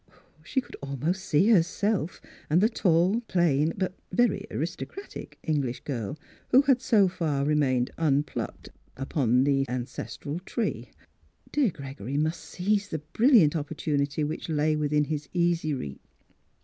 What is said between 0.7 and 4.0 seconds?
almost see herself and the tall, plain (but